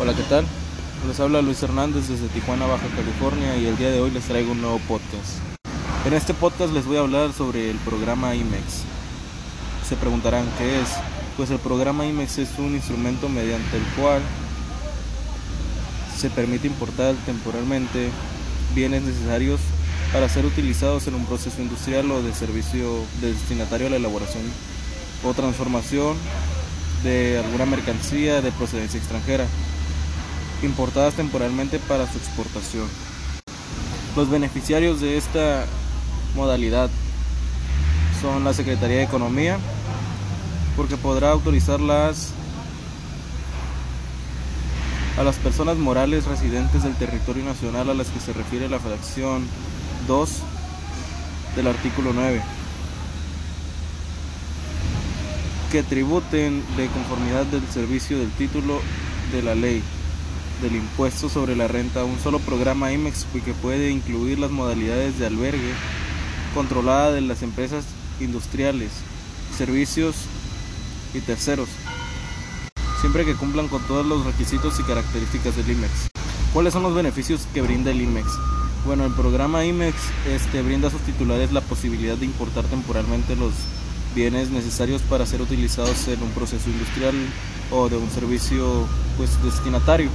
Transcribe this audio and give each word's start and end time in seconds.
Hola, 0.00 0.14
¿qué 0.14 0.22
tal? 0.22 0.46
Les 1.06 1.20
habla 1.20 1.42
Luis 1.42 1.62
Hernández 1.62 2.08
desde 2.08 2.28
Tijuana, 2.28 2.64
Baja 2.64 2.86
California 2.96 3.58
y 3.58 3.66
el 3.66 3.76
día 3.76 3.90
de 3.90 4.00
hoy 4.00 4.10
les 4.10 4.24
traigo 4.24 4.52
un 4.52 4.62
nuevo 4.62 4.80
podcast. 4.88 5.36
En 6.06 6.14
este 6.14 6.32
podcast 6.32 6.72
les 6.72 6.86
voy 6.86 6.96
a 6.96 7.00
hablar 7.00 7.34
sobre 7.34 7.70
el 7.70 7.76
programa 7.76 8.34
IMEX. 8.34 8.84
Se 9.86 9.96
preguntarán 9.96 10.46
qué 10.56 10.80
es. 10.80 10.88
Pues 11.36 11.50
el 11.50 11.58
programa 11.58 12.06
IMEX 12.06 12.38
es 12.38 12.48
un 12.56 12.74
instrumento 12.74 13.28
mediante 13.28 13.76
el 13.76 13.82
cual 14.00 14.22
se 16.16 16.30
permite 16.30 16.66
importar 16.66 17.14
temporalmente 17.26 18.08
bienes 18.74 19.02
necesarios 19.02 19.60
para 20.14 20.30
ser 20.30 20.46
utilizados 20.46 21.08
en 21.08 21.14
un 21.14 21.26
proceso 21.26 21.60
industrial 21.60 22.10
o 22.10 22.22
de 22.22 22.32
servicio 22.32 23.04
de 23.20 23.34
destinatario 23.34 23.88
a 23.88 23.90
la 23.90 23.96
elaboración 23.96 24.44
o 25.26 25.34
transformación 25.34 26.16
de 27.04 27.38
alguna 27.44 27.66
mercancía 27.66 28.40
de 28.40 28.50
procedencia 28.50 28.98
extranjera 28.98 29.46
importadas 30.62 31.14
temporalmente 31.14 31.78
para 31.78 32.10
su 32.10 32.18
exportación. 32.18 32.86
Los 34.16 34.28
beneficiarios 34.28 35.00
de 35.00 35.16
esta 35.16 35.64
modalidad 36.34 36.90
son 38.20 38.44
la 38.44 38.52
Secretaría 38.52 38.98
de 38.98 39.04
Economía, 39.04 39.58
porque 40.76 40.96
podrá 40.96 41.30
autorizarlas 41.30 42.32
a 45.18 45.22
las 45.22 45.36
personas 45.36 45.76
morales 45.76 46.26
residentes 46.26 46.82
del 46.82 46.94
territorio 46.96 47.44
nacional 47.44 47.90
a 47.90 47.94
las 47.94 48.08
que 48.08 48.20
se 48.20 48.32
refiere 48.32 48.68
la 48.68 48.78
fracción 48.78 49.46
2 50.06 50.30
del 51.56 51.66
artículo 51.66 52.12
9, 52.12 52.42
que 55.72 55.82
tributen 55.82 56.64
de 56.76 56.88
conformidad 56.88 57.46
del 57.46 57.66
servicio 57.68 58.18
del 58.18 58.30
título 58.32 58.80
de 59.32 59.42
la 59.42 59.54
ley 59.54 59.82
del 60.60 60.76
impuesto 60.76 61.28
sobre 61.28 61.56
la 61.56 61.68
renta 61.68 62.04
un 62.04 62.18
solo 62.18 62.38
programa 62.38 62.92
IMEX 62.92 63.26
que 63.44 63.54
puede 63.54 63.90
incluir 63.90 64.38
las 64.38 64.50
modalidades 64.50 65.18
de 65.18 65.26
albergue 65.26 65.72
controlada 66.54 67.12
de 67.12 67.20
las 67.20 67.42
empresas 67.42 67.84
industriales, 68.20 68.90
servicios 69.56 70.16
y 71.14 71.20
terceros, 71.20 71.68
siempre 73.00 73.24
que 73.24 73.34
cumplan 73.34 73.68
con 73.68 73.82
todos 73.82 74.04
los 74.04 74.24
requisitos 74.26 74.78
y 74.80 74.82
características 74.82 75.56
del 75.56 75.70
IMEX. 75.70 76.10
¿Cuáles 76.52 76.72
son 76.72 76.82
los 76.82 76.94
beneficios 76.94 77.46
que 77.54 77.62
brinda 77.62 77.90
el 77.90 78.02
IMEX? 78.02 78.26
Bueno, 78.84 79.04
el 79.04 79.12
programa 79.12 79.64
IMEX 79.64 79.96
este, 80.28 80.62
brinda 80.62 80.88
a 80.88 80.90
sus 80.90 81.02
titulares 81.02 81.52
la 81.52 81.60
posibilidad 81.60 82.16
de 82.16 82.26
importar 82.26 82.64
temporalmente 82.64 83.36
los 83.36 83.52
bienes 84.14 84.50
necesarios 84.50 85.02
para 85.02 85.26
ser 85.26 85.40
utilizados 85.40 86.08
en 86.08 86.22
un 86.22 86.30
proceso 86.30 86.68
industrial 86.68 87.14
o 87.70 87.88
de 87.88 87.96
un 87.96 88.10
servicio 88.10 88.86
pues 89.16 89.42
destinatario 89.42 90.10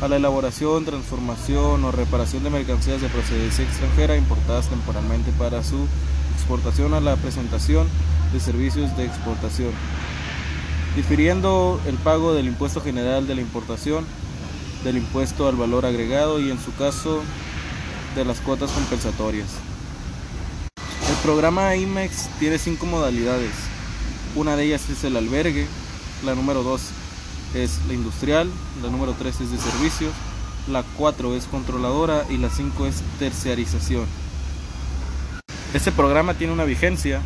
a 0.00 0.08
la 0.08 0.16
elaboración, 0.16 0.84
transformación 0.84 1.84
o 1.84 1.92
reparación 1.92 2.44
de 2.44 2.50
mercancías 2.50 3.00
de 3.00 3.08
procedencia 3.08 3.64
extranjera 3.64 4.16
importadas 4.16 4.68
temporalmente 4.68 5.32
para 5.32 5.64
su 5.64 5.86
exportación 6.34 6.94
a 6.94 7.00
la 7.00 7.16
presentación 7.16 7.86
de 8.32 8.40
servicios 8.40 8.96
de 8.96 9.04
exportación, 9.04 9.70
difiriendo 10.96 11.80
el 11.86 11.94
pago 11.96 12.34
del 12.34 12.46
impuesto 12.46 12.80
general 12.80 13.26
de 13.26 13.34
la 13.34 13.40
importación, 13.40 14.04
del 14.84 14.98
impuesto 14.98 15.48
al 15.48 15.56
valor 15.56 15.86
agregado 15.86 16.40
y 16.40 16.50
en 16.50 16.60
su 16.60 16.74
caso 16.74 17.22
de 18.14 18.24
las 18.24 18.40
cuotas 18.40 18.70
compensatorias. 18.70 19.48
El 21.24 21.30
programa 21.30 21.74
IMEX 21.74 22.28
tiene 22.38 22.58
cinco 22.58 22.84
modalidades. 22.84 23.52
Una 24.34 24.56
de 24.56 24.64
ellas 24.64 24.90
es 24.90 25.04
el 25.04 25.16
albergue, 25.16 25.66
la 26.22 26.34
número 26.34 26.62
2 26.62 26.82
es 27.54 27.80
la 27.88 27.94
industrial, 27.94 28.50
la 28.82 28.90
número 28.90 29.14
3 29.18 29.40
es 29.40 29.50
de 29.50 29.56
servicios, 29.56 30.12
la 30.68 30.82
4 30.98 31.34
es 31.34 31.46
controladora 31.46 32.26
y 32.28 32.36
la 32.36 32.50
5 32.50 32.86
es 32.86 32.96
terciarización. 33.18 34.04
Este 35.72 35.92
programa 35.92 36.34
tiene 36.34 36.52
una 36.52 36.64
vigencia, 36.64 37.22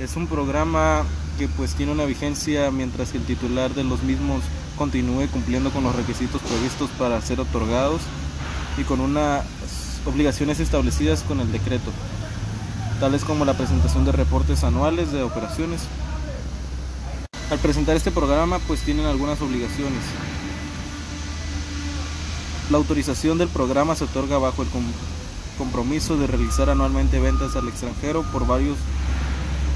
es 0.00 0.16
un 0.16 0.28
programa 0.28 1.04
que 1.38 1.46
pues 1.46 1.74
tiene 1.74 1.92
una 1.92 2.06
vigencia 2.06 2.70
mientras 2.70 3.10
que 3.10 3.18
el 3.18 3.26
titular 3.26 3.74
de 3.74 3.84
los 3.84 4.02
mismos 4.02 4.44
continúe 4.78 5.28
cumpliendo 5.30 5.70
con 5.72 5.84
los 5.84 5.94
requisitos 5.94 6.40
previstos 6.40 6.88
para 6.98 7.20
ser 7.20 7.38
otorgados 7.40 8.00
y 8.78 8.84
con 8.84 9.00
unas 9.00 9.44
obligaciones 10.06 10.58
establecidas 10.58 11.22
con 11.22 11.40
el 11.40 11.52
decreto, 11.52 11.92
tales 12.96 13.24
como 13.24 13.44
la 13.44 13.54
presentación 13.54 14.04
de 14.04 14.12
reportes 14.12 14.64
anuales 14.64 15.12
de 15.12 15.22
operaciones, 15.22 15.82
al 17.50 17.58
presentar 17.58 17.96
este 17.96 18.10
programa 18.10 18.58
pues 18.66 18.80
tienen 18.80 19.06
algunas 19.06 19.40
obligaciones. 19.40 20.02
La 22.70 22.78
autorización 22.78 23.38
del 23.38 23.48
programa 23.48 23.94
se 23.94 24.04
otorga 24.04 24.38
bajo 24.38 24.62
el 24.62 24.68
compromiso 25.58 26.16
de 26.16 26.26
realizar 26.26 26.70
anualmente 26.70 27.20
ventas 27.20 27.54
al 27.54 27.68
extranjero 27.68 28.22
por 28.32 28.46
varios 28.46 28.76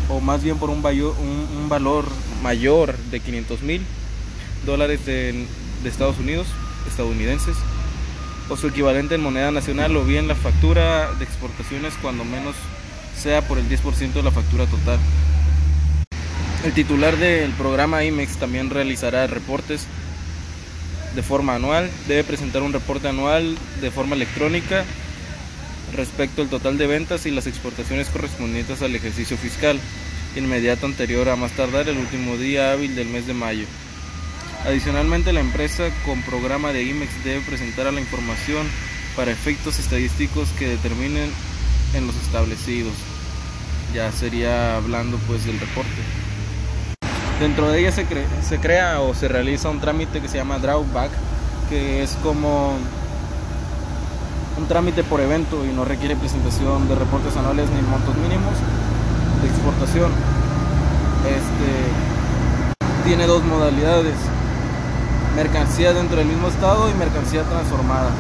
o 0.09 0.21
más 0.21 0.43
bien 0.43 0.59
por 0.59 0.71
un, 0.71 0.83
valor 1.69 2.05
mayor 2.43 2.97
de 2.97 3.21
500 3.21 3.63
mil 3.63 3.83
dólares 4.67 5.07
de, 5.07 5.47
de 5.83 5.89
Estados 5.89 6.19
Unidos, 6.19 6.49
estadounidenses, 6.89 7.57
o 8.49 8.57
su 8.57 8.67
equivalente 8.67 9.15
en 9.15 9.23
moneda 9.23 9.53
nacional 9.53 9.97
o 9.97 10.05
bien 10.05 10.27
la 10.27 10.35
factura 10.35 11.13
de 11.15 11.25
exportaciones 11.25 11.95
cuando 12.03 12.25
menos 12.25 12.57
sea 13.21 13.47
por 13.47 13.59
el 13.59 13.69
10% 13.69 14.13
de 14.13 14.23
la 14.23 14.31
factura 14.31 14.67
total. 14.67 14.99
El 16.65 16.73
titular 16.73 17.17
del 17.17 17.53
programa 17.53 18.05
IMEX 18.05 18.37
también 18.37 18.71
realizará 18.71 19.27
reportes 19.27 19.87
de 21.15 21.23
forma 21.23 21.55
anual. 21.55 21.91
Debe 22.09 22.25
presentar 22.25 22.63
un 22.63 22.73
reporte 22.73 23.09
anual 23.09 23.57
de 23.81 23.91
forma 23.91 24.17
electrónica 24.17 24.85
respecto 25.95 26.43
al 26.43 26.49
total 26.49 26.79
de 26.79 26.87
ventas 26.87 27.27
y 27.27 27.31
las 27.31 27.47
exportaciones 27.47 28.09
correspondientes 28.09 28.83
al 28.83 28.95
ejercicio 28.95 29.37
fiscal 29.37 29.81
inmediato 30.37 30.87
anterior 30.87 31.29
a 31.29 31.37
más 31.37 31.53
tardar 31.53 31.89
el 31.89 31.99
último 31.99 32.37
día 32.37 32.73
hábil 32.73 32.95
del 32.95 33.09
mes 33.09 33.27
de 33.27 33.35
mayo. 33.35 33.67
Adicionalmente, 34.65 35.33
la 35.33 35.41
empresa 35.41 35.91
con 36.05 36.23
programa 36.23 36.73
de 36.73 36.85
IMEX 36.85 37.25
debe 37.25 37.41
presentar 37.41 37.87
a 37.87 37.93
la 37.93 38.01
información 38.01 38.67
para 39.17 39.33
efectos 39.33 39.79
estadísticos 39.79 40.51
que 40.59 40.69
determinen 40.69 41.31
en 41.95 42.07
los 42.07 42.17
establecidos. 42.17 42.93
Ya 43.95 44.13
sería 44.13 44.77
hablando 44.77 45.19
pues 45.27 45.45
del 45.45 45.59
reporte. 45.59 45.91
Dentro 47.41 47.71
de 47.71 47.81
ella 47.81 47.93
se, 47.93 48.07
se 48.47 48.59
crea 48.61 49.01
o 49.01 49.15
se 49.15 49.27
realiza 49.27 49.71
un 49.71 49.81
trámite 49.81 50.21
que 50.21 50.29
se 50.29 50.37
llama 50.37 50.59
drawback, 50.59 51.11
que 51.69 52.03
es 52.03 52.17
como 52.23 52.75
un 54.59 54.69
trámite 54.69 55.03
por 55.03 55.21
evento 55.21 55.65
y 55.65 55.75
no 55.75 55.85
requiere 55.85 56.17
presentación 56.17 56.87
de 56.89 56.95
reportes 56.95 57.37
anuales 57.37 57.69
ni 57.71 57.83
montos 57.83 58.15
mínimos 58.17 58.55
de 59.43 59.49
exportación. 59.49 60.13
Este 61.25 63.09
tiene 63.09 63.27
dos 63.27 63.43
modalidades: 63.45 64.15
mercancía 65.35 65.93
dentro 65.95 66.19
del 66.19 66.27
mismo 66.27 66.49
estado 66.49 66.91
y 66.91 66.95
mercancía 66.95 67.43
transformada. 67.45 68.11